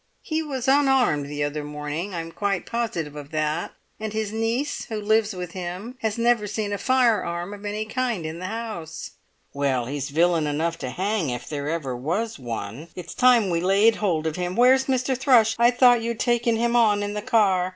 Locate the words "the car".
17.13-17.69